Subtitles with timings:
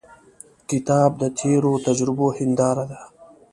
[0.69, 3.01] کتاب د تیرو تجربو هنداره ده.